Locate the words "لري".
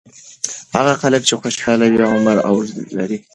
2.97-3.17